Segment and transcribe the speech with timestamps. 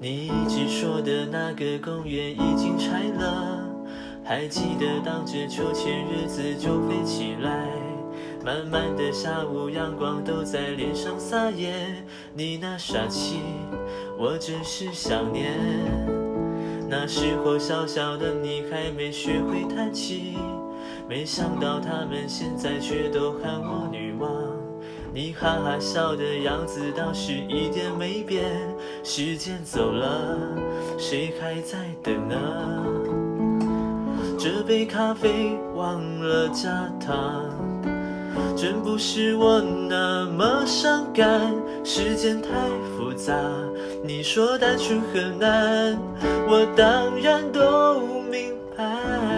[0.00, 3.64] 你一直说的那个公园已经拆了，
[4.22, 7.68] 还记得荡着秋千日子就飞起来。
[8.44, 11.72] 满满的下午阳光都在脸上撒野，
[12.34, 13.38] 你那傻气
[14.18, 15.54] 我真是想念。
[16.86, 20.36] 那时候小小的你还没学会叹气，
[21.08, 24.53] 没想到他们现在却都喊我女王。
[25.14, 28.42] 你哈哈笑的样子倒是一点没变，
[29.04, 30.36] 时间走了，
[30.98, 32.36] 谁还在等呢？
[34.36, 37.44] 这杯咖啡忘了加糖，
[38.56, 42.48] 真不是我那么伤感，时间太
[42.98, 43.32] 复杂。
[44.02, 45.96] 你说单纯很难，
[46.48, 49.33] 我当然都明白。